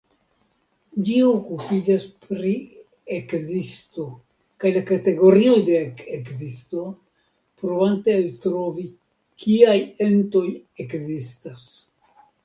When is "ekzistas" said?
10.89-11.69